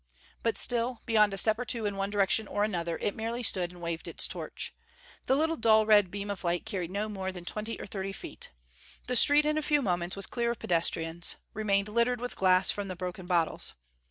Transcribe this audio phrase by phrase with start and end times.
[0.41, 3.69] But still, beyond a step or two in one direction or another, it merely stood
[3.71, 4.73] and waved its torch.
[5.27, 8.49] The little dull red beam of light carried no more than twenty or thirty feet.
[9.05, 12.87] The street in a few moments was clear of pedestrians; remained littered with glass from
[12.87, 13.75] the broken bottles.